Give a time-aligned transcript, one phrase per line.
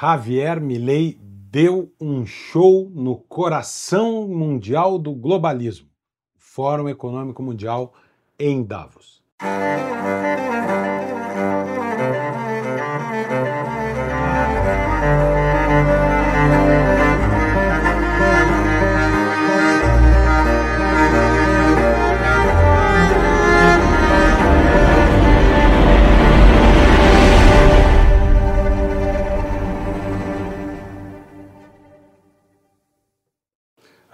[0.00, 5.88] Javier Milei deu um show no coração mundial do globalismo,
[6.36, 7.92] Fórum Econômico Mundial
[8.38, 9.20] em Davos.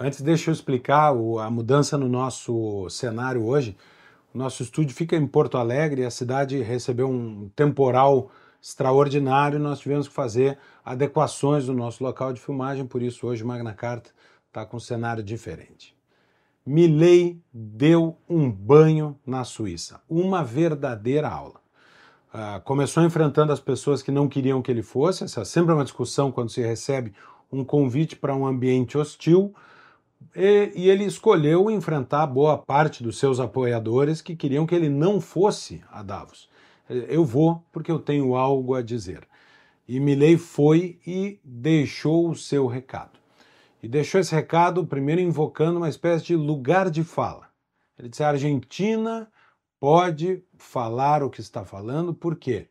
[0.05, 3.75] Antes, deixa eu explicar a mudança no nosso cenário hoje.
[4.35, 8.29] O nosso estúdio fica em Porto Alegre e a cidade recebeu um temporal
[8.61, 9.57] extraordinário.
[9.57, 13.73] Nós tivemos que fazer adequações do nosso local de filmagem, por isso hoje o Magna
[13.73, 14.11] Carta
[14.45, 15.97] está com um cenário diferente.
[16.63, 21.59] Milley deu um banho na Suíça, uma verdadeira aula.
[22.31, 25.83] Uh, começou enfrentando as pessoas que não queriam que ele fosse, essa é sempre uma
[25.83, 27.11] discussão quando se recebe
[27.51, 29.51] um convite para um ambiente hostil.
[30.35, 35.21] E, e, ele escolheu enfrentar boa parte dos seus apoiadores que queriam que ele não
[35.21, 36.49] fosse a Davos.
[36.89, 39.27] Eu vou porque eu tenho algo a dizer.
[39.87, 43.19] E Milley foi e deixou o seu recado.
[43.81, 47.47] E deixou esse recado primeiro invocando uma espécie de lugar de fala.
[47.97, 49.31] Ele disse: a Argentina
[49.79, 52.67] pode falar o que está falando, por quê?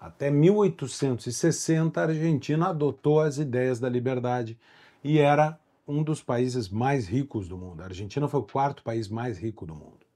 [0.00, 4.58] Até 1860 a Argentina adotou as ideias da liberdade
[5.02, 7.80] e era um dos países mais ricos do mundo.
[7.80, 10.06] A Argentina foi o quarto país mais rico do mundo.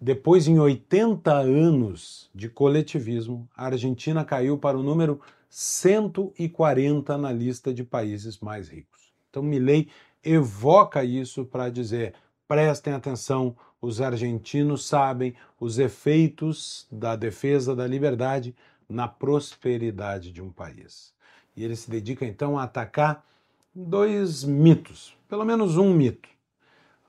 [0.00, 7.74] Depois, em 80 anos de coletivismo, a Argentina caiu para o número 140 na lista
[7.74, 9.12] de países mais ricos.
[9.28, 9.88] Então, Milley
[10.24, 12.14] evoca isso para dizer:
[12.48, 18.54] prestem atenção, os argentinos sabem os efeitos da defesa da liberdade
[18.88, 21.14] na prosperidade de um país.
[21.56, 23.24] E ele se dedica então a atacar
[23.74, 26.28] dois mitos, pelo menos um mito.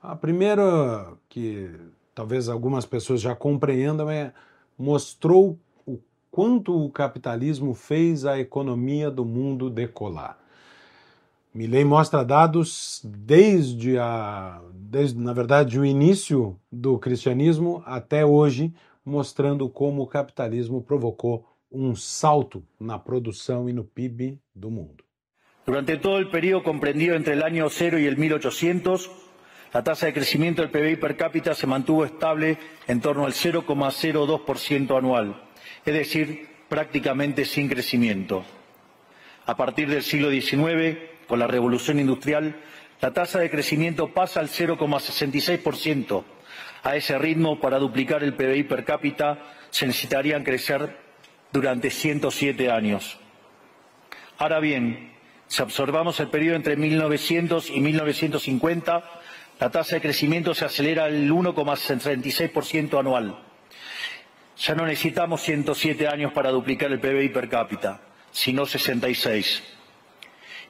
[0.02, 1.70] A primeira, que
[2.14, 4.32] talvez algumas pessoas já compreendam, é
[4.78, 5.98] mostrou o
[6.30, 10.38] quanto o capitalismo fez a economia do mundo decolar.
[11.54, 18.72] Milley mostra dados desde a, desde, na verdade, o início do cristianismo até hoje,
[19.04, 25.04] mostrando como o capitalismo provocou um salto na produção e no PIB do mundo.
[25.64, 29.10] Durante todo el periodo comprendido entre el año 0 y el 1800,
[29.72, 32.58] la tasa de crecimiento del PBI per cápita se mantuvo estable
[32.88, 35.40] en torno al 0,02% anual,
[35.86, 38.44] es decir, prácticamente sin crecimiento.
[39.46, 42.56] A partir del siglo XIX, con la revolución industrial,
[43.00, 46.24] la tasa de crecimiento pasa al 0,66%.
[46.82, 49.38] A ese ritmo, para duplicar el PBI per cápita,
[49.70, 50.96] se necesitarían crecer
[51.52, 53.18] durante 107 años.
[54.38, 55.11] Ahora bien,
[55.52, 59.04] si observamos el periodo entre 1900 y 1950,
[59.60, 63.38] la tasa de crecimiento se acelera al 1,36% anual.
[64.56, 69.62] Ya no necesitamos 107 años para duplicar el PBI per cápita, sino 66.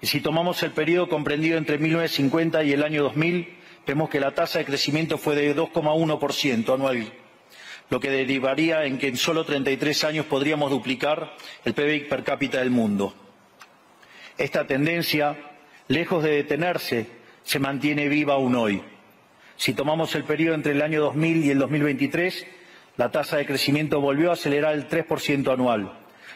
[0.00, 3.56] Y si tomamos el periodo comprendido entre 1950 y el año 2000,
[3.87, 7.12] vemos que la tasa de crecimiento fue de 2,1% anual,
[7.88, 12.59] lo que derivaría en que en solo 33 años podríamos duplicar el PBI per cápita
[12.59, 13.22] del mundo.
[14.38, 15.37] Esta tendencia,
[15.88, 17.06] lejos de detenerse,
[17.43, 18.82] se mantiene viva aún hoy.
[19.56, 22.47] Si tomamos el periodo entre el año 2000 y el 2023,
[22.97, 25.92] la tasa de crecimiento volvió a acelerar el 3% anual,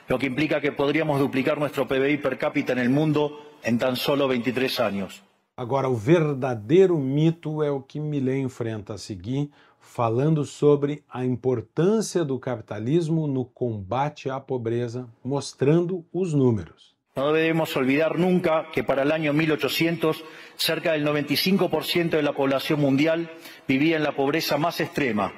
[0.09, 3.97] lo que implica que podríamos duplicar nuestro PBI per cápita en el mundo en tan
[3.97, 5.23] solo 23 años.
[5.56, 12.25] Agora, o verdadeiro mito é o que Millet enfrenta a seguir, falando sobre a importância
[12.25, 16.96] do capitalismo no combate à pobreza, mostrando os números.
[17.16, 20.22] No debemos olvidar nunca que para el año 1800
[20.56, 23.31] cerca del 95% de la población mundial
[23.66, 25.32] vivía en la pobreza más extrema,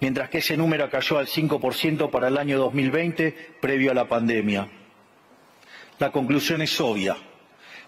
[0.00, 4.66] mientras que ese número cayó al 5% para el año 2020, previo a la pandemia.
[6.00, 7.16] La conclusión es obvia.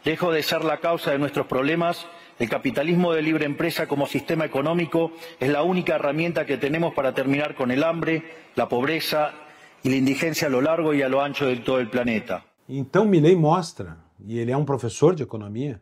[0.04, 2.06] Lejos de ser la causa de nuestros problemas,
[2.38, 7.12] el capitalismo de libre empresa como sistema económico es la única herramienta que tenemos para
[7.12, 8.22] terminar con el hambre,
[8.54, 9.34] la pobreza
[9.82, 12.44] y la indigencia a lo largo y a lo ancho de todo el planeta.
[12.74, 15.78] Então Milley mostra, e ele é um professor de economia,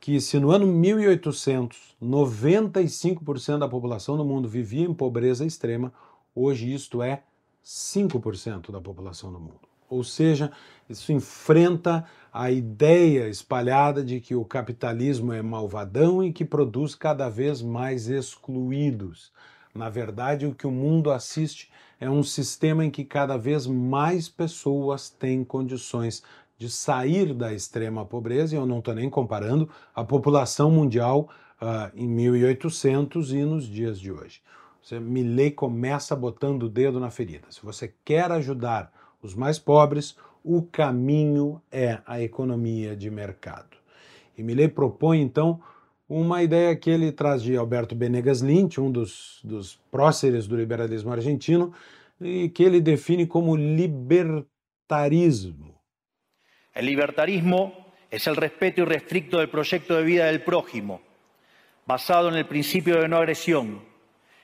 [0.00, 5.92] que se no ano 1800 95% da população do mundo vivia em pobreza extrema,
[6.34, 7.22] hoje isto é
[7.64, 9.60] 5% da população do mundo.
[9.88, 10.50] Ou seja,
[10.88, 17.28] isso enfrenta a ideia espalhada de que o capitalismo é malvadão e que produz cada
[17.28, 19.32] vez mais excluídos.
[19.74, 21.68] Na verdade, o que o mundo assiste
[21.98, 26.22] é um sistema em que cada vez mais pessoas têm condições
[26.56, 31.28] de sair da extrema pobreza, e eu não estou nem comparando a população mundial
[31.60, 34.40] uh, em 1800 e nos dias de hoje.
[34.80, 37.48] Você, Milley começa botando o dedo na ferida.
[37.50, 43.76] Se você quer ajudar os mais pobres, o caminho é a economia de mercado.
[44.38, 45.60] E Milley propõe, então,
[46.08, 51.12] uma ideia que ele traz de Alberto Benegas Lynch, um dos, dos próceres do liberalismo
[51.12, 51.72] argentino,
[52.20, 55.74] e que ele define como libertarismo.
[56.76, 57.72] O libertarismo
[58.10, 61.00] é o respeto irrestricto del proyecto de vida del prójimo,
[61.86, 63.82] basado en el principio de no agresión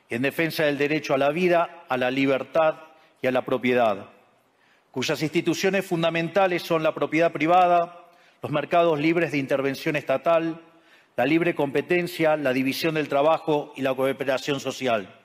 [0.08, 2.76] y en defensa del derecho a la vida, a la libertad
[3.22, 4.08] y a la propiedad,
[4.90, 8.08] cuyas instituciones fundamentales son la propiedad privada,
[8.42, 10.60] los mercados libres de intervención estatal,
[11.20, 15.20] la libre competencia, la división del trabajo y la cooperación social,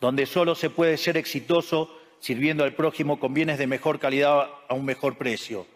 [0.00, 4.74] donde solo se puede ser exitoso sirviendo al prójimo con bienes de mejor calidad a
[4.74, 5.68] un mejor precio.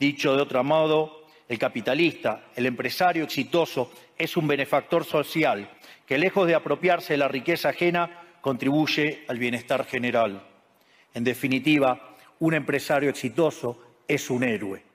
[0.00, 5.70] Dicho de otro modo, el capitalista, el empresario exitoso, es un benefactor social
[6.04, 10.44] que, lejos de apropiarse de la riqueza ajena, contribuye al bienestar general.
[11.14, 14.85] En definitiva, un empresario exitoso es un héroe.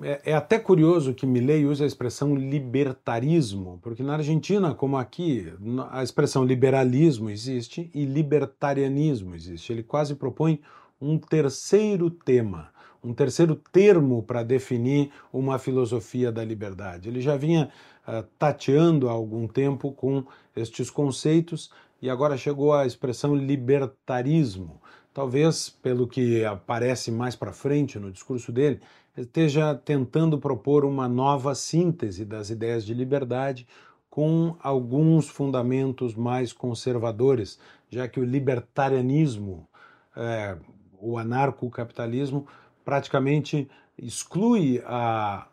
[0.00, 5.52] É, é, até curioso que Milley use a expressão libertarismo, porque na Argentina, como aqui,
[5.90, 9.72] a expressão liberalismo existe e libertarianismo existe.
[9.72, 10.60] Ele quase propõe
[11.00, 12.70] um terceiro tema,
[13.02, 17.08] um terceiro termo para definir uma filosofia da liberdade.
[17.08, 17.70] Ele já vinha
[18.06, 20.24] uh, tateando há algum tempo com
[20.56, 21.70] estes conceitos
[22.02, 24.80] e agora chegou à expressão libertarismo.
[25.14, 28.80] Talvez, pelo que aparece mais para frente no discurso dele,
[29.16, 33.66] esteja tentando propor uma nova síntese das ideias de liberdade
[34.08, 37.58] com alguns fundamentos mais conservadores,
[37.88, 39.68] já que o libertarianismo,
[40.16, 40.56] é,
[41.00, 42.46] o anarcocapitalismo,
[42.84, 45.46] praticamente exclui a,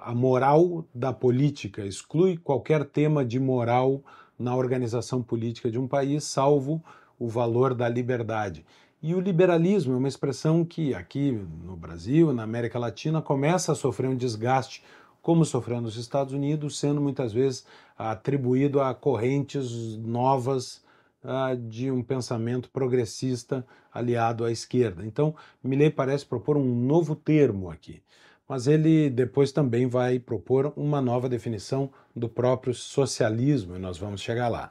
[0.00, 4.02] a moral da política, exclui qualquer tema de moral
[4.38, 6.82] na organização política de um país, salvo
[7.18, 8.64] o valor da liberdade.
[9.02, 11.32] E o liberalismo é uma expressão que aqui
[11.64, 14.84] no Brasil, na América Latina, começa a sofrer um desgaste,
[15.22, 17.64] como sofreu nos Estados Unidos, sendo muitas vezes
[17.96, 20.82] atribuído a correntes novas
[21.24, 25.04] uh, de um pensamento progressista aliado à esquerda.
[25.04, 28.02] Então, Milley parece propor um novo termo aqui,
[28.46, 34.20] mas ele depois também vai propor uma nova definição do próprio socialismo, e nós vamos
[34.20, 34.70] chegar lá.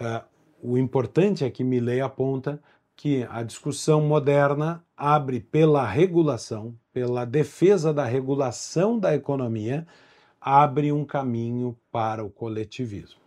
[0.00, 0.24] Uh,
[0.62, 2.60] o importante é que Milley aponta
[3.00, 9.86] que a discussão moderna abre pela regulação, pela defesa da regulação da economia,
[10.38, 13.18] abre um caminho para o coletivismo.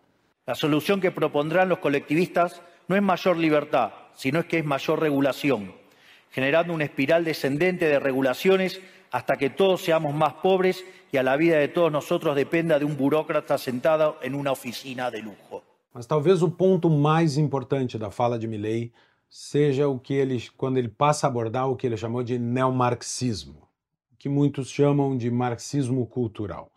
[0.46, 5.68] A solução que propondrán los colectivistas não é maior liberdade, sino que é maior regulação,
[6.32, 8.80] generando uma espiral descendente de regulações
[9.12, 12.86] hasta que todos seamos mais pobres e a la vida de todos nosotros dependa de
[12.86, 15.64] um burócrata sentado em uma oficina de lujo.
[15.92, 18.92] Mas talvez o ponto mais importante da fala de Milley
[19.36, 23.68] seja o que ele, quando ele passa a abordar o que ele chamou de neomarxismo,
[24.20, 26.72] que muitos chamam de marxismo cultural.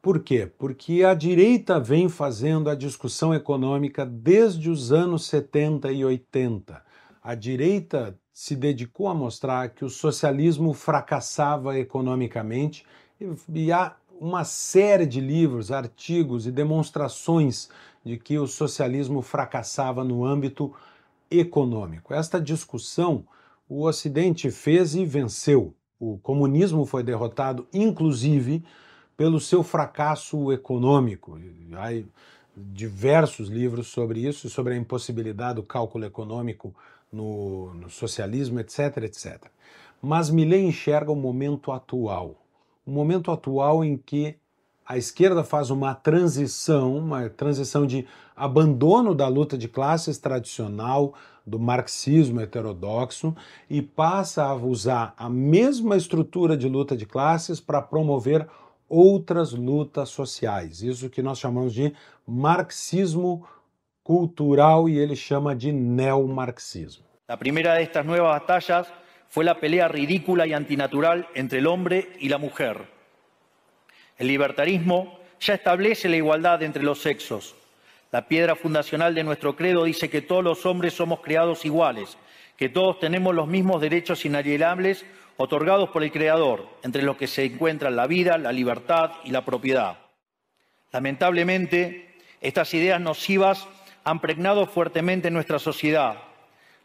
[0.00, 0.46] Por quê?
[0.46, 6.80] Porque a direita vem fazendo a discussão econômica desde os anos 70 e 80.
[7.20, 12.86] A direita se dedicou a mostrar que o socialismo fracassava economicamente
[13.52, 17.68] e há uma série de livros, artigos e demonstrações
[18.04, 20.72] de que o socialismo fracassava no âmbito
[21.30, 22.14] econômico.
[22.14, 23.24] Esta discussão
[23.68, 25.74] o Ocidente fez e venceu.
[25.98, 28.62] O comunismo foi derrotado, inclusive,
[29.16, 31.38] pelo seu fracasso econômico.
[31.74, 32.02] Há
[32.56, 36.74] diversos livros sobre isso, sobre a impossibilidade do cálculo econômico
[37.12, 39.46] no, no socialismo, etc, etc.
[40.00, 42.36] Mas Milley enxerga o momento atual.
[42.86, 44.36] O momento atual em que
[44.86, 51.14] a esquerda faz uma transição, uma transição de abandono da luta de classes tradicional,
[51.44, 53.34] do marxismo heterodoxo,
[53.68, 58.46] e passa a usar a mesma estrutura de luta de classes para promover
[58.88, 60.82] outras lutas sociais.
[60.82, 61.92] Isso que nós chamamos de
[62.24, 63.44] marxismo
[64.04, 67.04] cultural e ele chama de neomarxismo.
[67.26, 68.86] A primeira destas novas batalhas
[69.28, 72.95] foi a pelea ridícula e antinatural entre o homem e a mulher
[74.18, 77.54] El libertarismo ya establece la igualdad entre los sexos.
[78.12, 82.16] La piedra fundacional de nuestro credo dice que todos los hombres somos creados iguales,
[82.56, 85.04] que todos tenemos los mismos derechos inalienables
[85.36, 89.44] otorgados por el Creador, entre los que se encuentran la vida, la libertad y la
[89.44, 89.98] propiedad.
[90.92, 93.68] Lamentablemente, estas ideas nocivas
[94.04, 96.22] han pregnado fuertemente nuestra sociedad.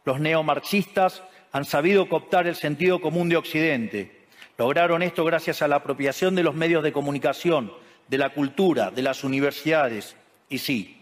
[0.04, 1.24] Los neomarxistas
[1.54, 4.21] han sabido cooptar el sentido común de Occidente
[4.62, 7.72] Lograron esto gracias a la apropiación de los medios de comunicación,
[8.08, 10.16] de la cultura, de las universidades
[10.50, 11.02] y sí,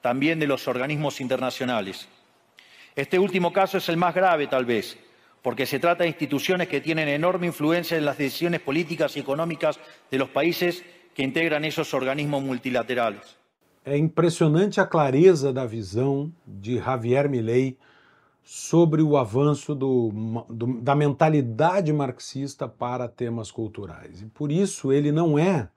[0.00, 2.06] también de los organismos internacionales.
[2.94, 4.96] Este último caso es el más grave, tal vez,
[5.42, 9.80] porque se trata de instituciones que tienen enorme influencia en las decisiones políticas y económicas
[10.08, 13.36] de los países que integran esos organismos multilaterales.
[13.84, 17.76] É impressionante a clareza da visão de Javier Milei
[18.42, 24.22] sobre o avanço do, do, da mentalidade marxista para temas culturais.
[24.22, 25.68] E por isso ele não é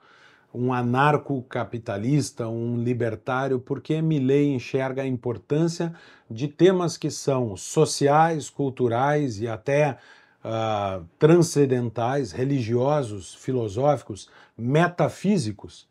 [0.53, 5.93] um anarcocapitalista, um libertário, porque Milley enxerga a importância
[6.29, 9.97] de temas que são sociais, culturais e até
[10.43, 15.87] uh, transcendentais, religiosos, filosóficos, metafísicos,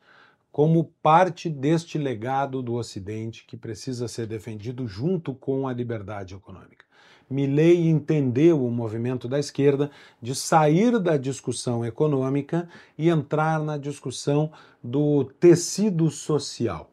[0.53, 6.85] como parte deste legado do Ocidente que precisa ser defendido junto com a liberdade econômica.
[7.31, 9.91] Milley entendeu o movimento da esquerda
[10.21, 12.69] de sair da discussão econômica
[12.99, 14.53] e entrar na discussão
[14.85, 16.91] do tecido social.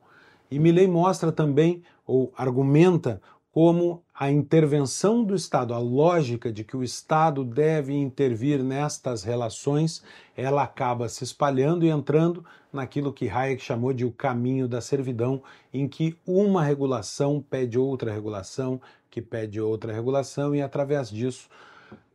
[0.50, 3.22] E Milley mostra também, ou argumenta,
[3.60, 10.02] como a intervenção do Estado, a lógica de que o Estado deve intervir nestas relações,
[10.34, 15.44] ela acaba se espalhando e entrando naquilo que Hayek chamou de o caminho da servidão,
[15.74, 18.80] em que uma regulação pede outra regulação,
[19.12, 21.50] que pede outra regulação, e através disso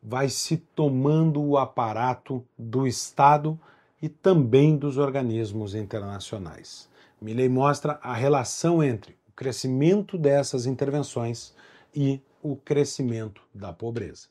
[0.03, 3.61] vai se tomando o aparato do Estado
[4.01, 6.89] e também dos organismos internacionais.
[7.21, 11.55] Milley mostra a relação entre crescimento dessas intervenções
[11.95, 14.29] e o crescimento da pobreza.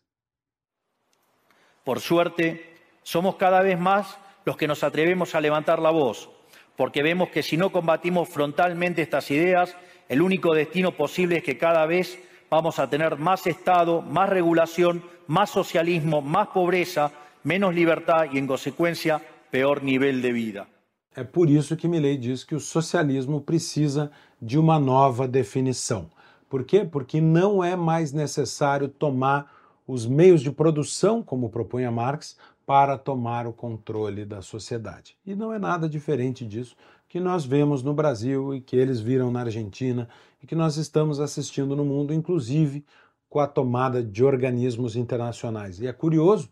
[1.84, 2.62] Por suerte,
[3.04, 6.30] somos cada vez más los que nos atrevemos a levantar la voz,
[6.78, 9.76] porque vemos que si no combatimos frontalmente estas ideas,
[10.10, 12.20] el único destino posible es que cada vez
[12.50, 17.12] vamos a tener más Estado, más regulación, más socialismo, más pobreza,
[17.44, 20.68] menos libertad y, en consecuencia, peor nivel de vida.
[21.16, 24.12] É por isso que Milley diz que o socialismo precisa
[24.44, 26.10] de uma nova definição.
[26.50, 26.84] Por quê?
[26.84, 29.50] Porque não é mais necessário tomar
[29.88, 35.16] os meios de produção, como propunha Marx, para tomar o controle da sociedade.
[35.26, 36.76] E não é nada diferente disso
[37.08, 40.10] que nós vemos no Brasil e que eles viram na Argentina
[40.42, 42.84] e que nós estamos assistindo no mundo, inclusive
[43.30, 45.80] com a tomada de organismos internacionais.
[45.80, 46.50] E é curioso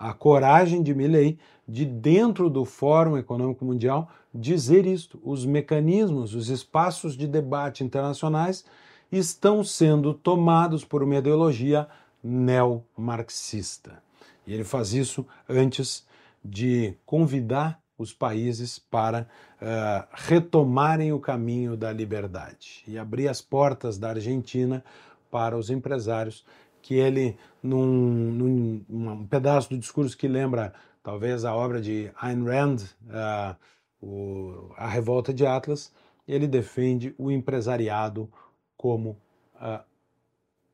[0.00, 1.38] a coragem de Milley
[1.68, 5.20] de, dentro do Fórum Econômico Mundial, dizer isto.
[5.22, 8.64] Os mecanismos, os espaços de debate internacionais
[9.12, 11.86] estão sendo tomados por uma ideologia
[12.24, 14.02] neomarxista.
[14.46, 16.06] E ele faz isso antes
[16.42, 19.28] de convidar os países para
[19.60, 24.82] uh, retomarem o caminho da liberdade e abrir as portas da Argentina
[25.30, 26.44] para os empresários,
[26.82, 30.72] que ele, num, num um pedaço do discurso que lembra
[31.02, 33.56] talvez a obra de Ayn Rand, uh,
[34.00, 35.92] o, A Revolta de Atlas,
[36.26, 38.30] ele defende o empresariado
[38.76, 39.18] como
[39.56, 39.84] uh,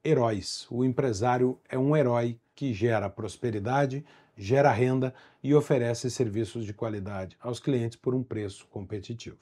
[0.05, 0.67] heróis.
[0.71, 4.05] O empresário é um herói que gera prosperidade,
[4.37, 9.39] gera renda e oferece serviços de qualidade aos clientes por um preço competitivo.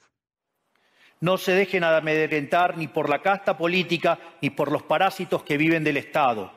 [1.25, 5.83] No se dejen amedrentar ni por la casta política ni por los parásitos que viven
[5.83, 6.51] del Estado.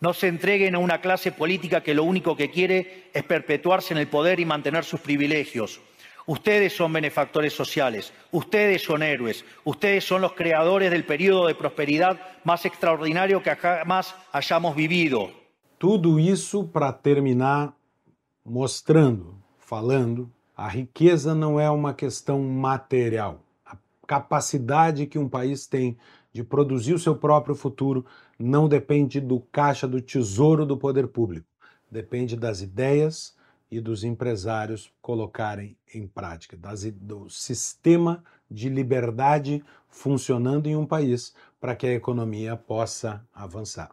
[0.00, 4.00] No se entreguen a una clase política que lo único que quiere es perpetuarse en
[4.00, 5.80] el poder y mantener sus privilegios.
[6.26, 12.20] Ustedes son benefactores sociales, ustedes son héroes, ustedes son los creadores del periodo de prosperidad
[12.44, 15.30] más extraordinario que jamás hayamos vivido.
[15.78, 17.72] Tudo isso para terminar
[18.44, 23.40] mostrando, falando, a riqueza não é uma questão material.
[24.06, 25.96] Capacidade que um país tem
[26.32, 28.04] de produzir o seu próprio futuro
[28.38, 31.46] não depende do caixa do tesouro do poder público,
[31.90, 33.36] depende das ideias,
[33.72, 41.34] e dos empresários colocarem em prática, das, do sistema de liberdade funcionando em um país
[41.58, 43.90] para que a economia possa avançar.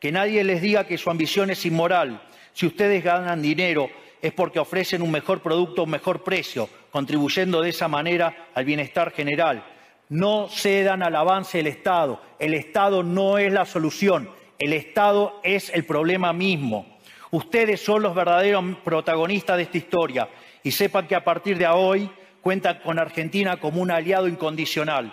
[0.00, 2.20] Que nadie les diga que su ambición es inmoral.
[2.52, 3.88] Si ustedes ganan dinero
[4.22, 9.10] es porque ofrecen un mejor producto un mejor precio, contribuyendo de esa manera al bienestar
[9.10, 9.64] general.
[10.08, 12.20] No cedan al avance del Estado.
[12.38, 14.30] El Estado no es la solución.
[14.58, 16.86] El Estado es el problema mismo.
[17.32, 20.28] Ustedes son los verdaderos protagonistas de esta historia
[20.62, 22.08] y sepan que a partir de hoy
[22.40, 25.12] cuentan con Argentina como un aliado incondicional.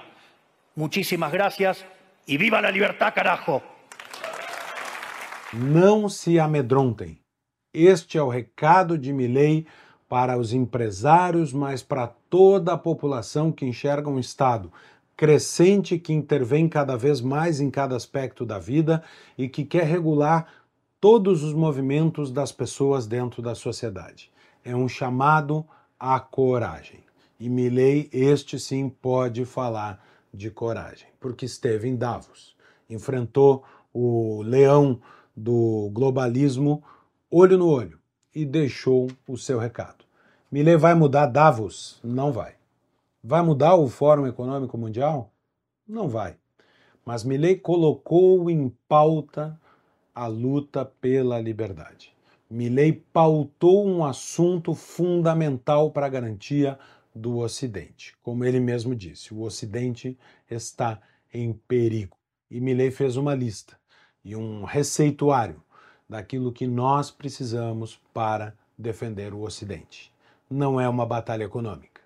[0.75, 1.85] Muchísimas gracias
[2.27, 3.63] e viva a libertad, carajo!
[5.51, 7.17] Não se amedrontem.
[7.73, 9.67] Este é o recado de Milley
[10.07, 14.71] para os empresários, mas para toda a população que enxerga um Estado
[15.15, 19.03] crescente que intervém cada vez mais em cada aspecto da vida
[19.37, 20.47] e que quer regular
[20.99, 24.31] todos os movimentos das pessoas dentro da sociedade.
[24.65, 25.63] É um chamado
[25.99, 27.01] à coragem.
[27.39, 32.55] E Milley, este sim, pode falar de coragem, porque esteve em Davos,
[32.89, 34.99] enfrentou o leão
[35.35, 36.83] do globalismo
[37.31, 37.99] olho no olho
[38.33, 40.03] e deixou o seu recado.
[40.51, 41.99] Milley vai mudar Davos?
[42.03, 42.55] Não vai.
[43.23, 45.31] Vai mudar o Fórum Econômico Mundial?
[45.87, 46.37] Não vai.
[47.05, 49.59] Mas Milley colocou em pauta
[50.13, 52.13] a luta pela liberdade.
[52.49, 56.79] Milley pautou um assunto fundamental para a garantia
[57.13, 58.15] do Ocidente.
[58.23, 60.17] Como ele mesmo disse, o Ocidente
[60.49, 60.99] está
[61.31, 62.17] em perigo.
[62.49, 63.77] E Milley fez uma lista
[64.25, 65.61] e um receituário
[66.09, 70.11] daquilo que nós precisamos para defender o Ocidente.
[70.49, 72.01] Não é uma batalha econômica,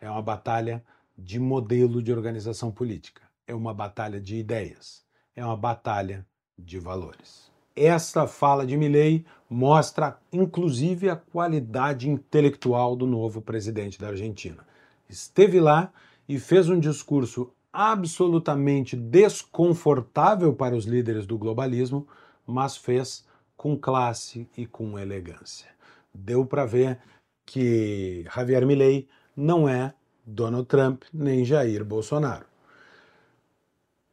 [0.00, 0.84] é uma batalha
[1.16, 5.02] de modelo de organização política, é uma batalha de ideias,
[5.34, 6.26] é uma batalha
[6.58, 7.50] de valores.
[7.74, 14.66] Esta fala de Milley mostra inclusive a qualidade intelectual do novo presidente da Argentina.
[15.08, 15.92] Esteve lá
[16.28, 22.08] e fez um discurso absolutamente desconfortável para os líderes do globalismo,
[22.46, 25.68] mas fez com classe e com elegância.
[26.12, 26.98] Deu para ver
[27.44, 29.94] que Javier Milei não é
[30.24, 32.46] Donald Trump nem Jair Bolsonaro.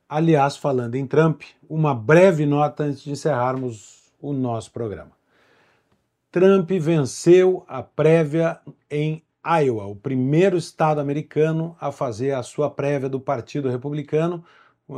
[0.07, 5.11] Aliás, falando em Trump, uma breve nota antes de encerrarmos o nosso programa.
[6.31, 8.59] Trump venceu a prévia
[8.89, 14.43] em Iowa, o primeiro estado americano a fazer a sua prévia do Partido Republicano,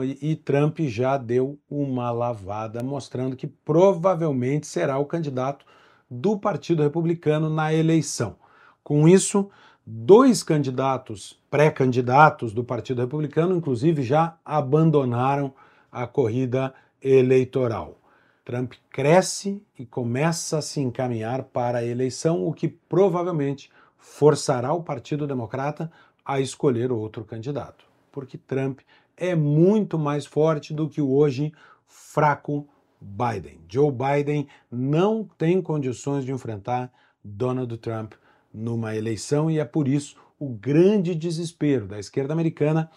[0.03, 5.65] e Trump já deu uma lavada, mostrando que provavelmente será o candidato
[6.09, 8.35] do Partido Republicano na eleição.
[8.83, 9.49] Com isso,
[9.85, 15.53] dois candidatos, pré-candidatos do Partido Republicano, inclusive, já abandonaram
[15.91, 17.99] a corrida eleitoral.
[18.43, 24.83] Trump cresce e começa a se encaminhar para a eleição, o que provavelmente forçará o
[24.83, 25.91] Partido Democrata
[26.23, 28.79] a escolher outro candidato, porque Trump
[29.17, 31.53] é muito mais forte do que o hoje
[31.87, 32.67] fraco
[32.99, 33.59] Biden.
[33.69, 36.91] Joe Biden não tem condições de enfrentar
[37.23, 38.13] Donald Trump
[38.53, 42.89] numa eleição e é por isso o grande desespero da esquerda americana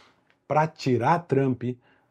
[0.47, 1.63] para tirar Trump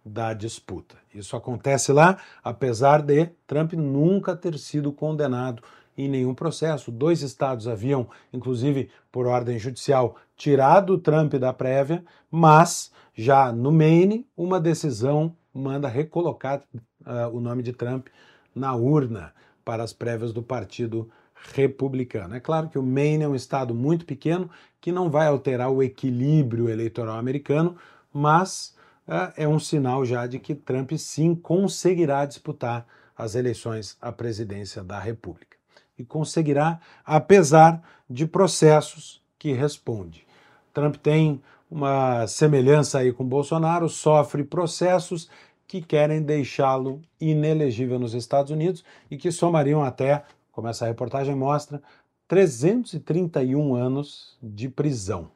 [0.05, 0.95] da disputa.
[1.13, 5.61] Isso acontece lá, apesar de Trump nunca ter sido condenado
[5.97, 6.91] em nenhum processo.
[6.91, 14.27] Dois estados haviam, inclusive por ordem judicial, tirado Trump da prévia, mas já no Maine,
[14.37, 16.61] uma decisão manda recolocar
[17.01, 18.07] uh, o nome de Trump
[18.53, 19.33] na urna
[19.65, 21.09] para as prévias do Partido
[21.55, 22.35] Republicano.
[22.35, 24.47] É claro que o Maine é um estado muito pequeno
[24.79, 27.75] que não vai alterar o equilíbrio eleitoral americano,
[28.13, 28.75] mas
[29.07, 32.85] uh, é um sinal já de que Trump sim conseguirá disputar
[33.17, 35.57] as eleições à presidência da República.
[35.97, 40.27] E conseguirá, apesar de processos que responde.
[40.71, 45.29] Trump tem uma semelhança aí com Bolsonaro, sofre processos
[45.67, 51.81] que querem deixá-lo inelegível nos Estados Unidos e que somariam até, como essa reportagem mostra,
[52.27, 55.29] 331 anos de prisão.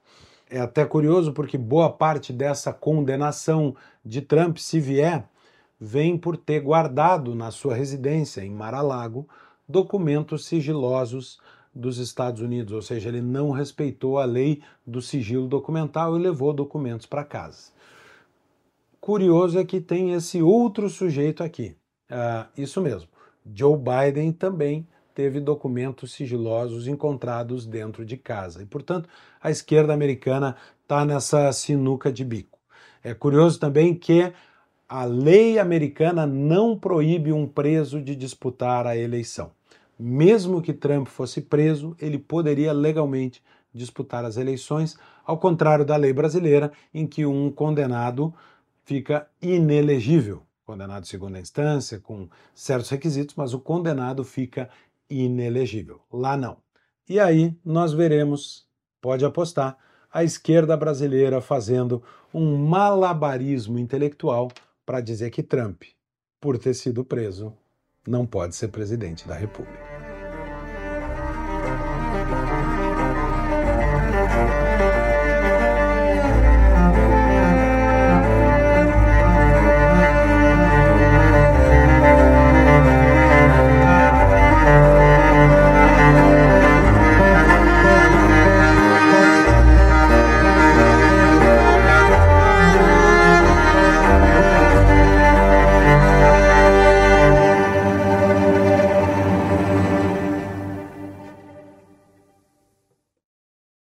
[0.49, 5.25] É até curioso porque boa parte dessa condenação de Trump, se vier,
[5.79, 9.27] vem por ter guardado na sua residência em Mar-a-Lago
[9.67, 11.39] documentos sigilosos
[11.73, 16.53] dos Estados Unidos, ou seja, ele não respeitou a lei do sigilo documental e levou
[16.53, 17.71] documentos para casa.
[18.99, 21.75] Curioso é que tem esse outro sujeito aqui.
[22.09, 23.07] Uh, isso mesmo,
[23.55, 28.61] Joe Biden também teve documentos sigilosos encontrados dentro de casa.
[28.61, 29.09] E, portanto,
[29.41, 32.59] a esquerda americana está nessa sinuca de bico.
[33.03, 34.31] É curioso também que
[34.87, 39.51] a lei americana não proíbe um preso de disputar a eleição
[40.01, 46.11] mesmo que Trump fosse preso, ele poderia legalmente disputar as eleições, ao contrário da lei
[46.11, 48.33] brasileira, em que um condenado
[48.83, 50.41] fica inelegível.
[50.65, 54.69] Condenado segunda instância, com certos requisitos, mas o condenado fica
[55.09, 56.01] inelegível.
[56.11, 56.57] Lá não.
[57.07, 58.65] E aí nós veremos,
[58.99, 59.77] pode apostar,
[60.11, 64.49] a esquerda brasileira fazendo um malabarismo intelectual
[64.85, 65.83] para dizer que Trump,
[66.39, 67.53] por ter sido preso,
[68.07, 69.90] não pode ser presidente da República.